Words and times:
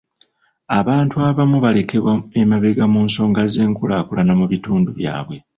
Abantu 0.79 1.15
abamu 1.29 1.57
balekebwa 1.65 2.13
emabega 2.41 2.83
mu 2.93 2.99
nsonga 3.07 3.41
z'enkulaakulana 3.53 4.33
mu 4.39 4.45
bitundu 4.51 4.89
byabwe. 4.97 5.37